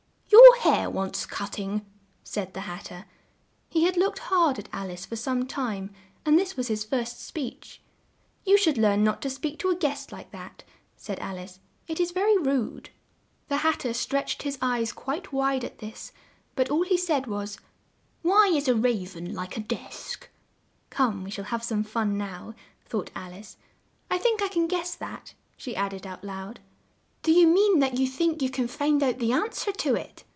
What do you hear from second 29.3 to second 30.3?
an swer to it?"